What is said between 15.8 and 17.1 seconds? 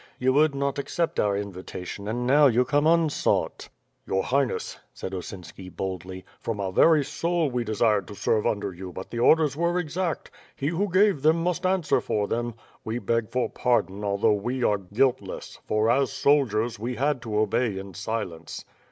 as soldiers, we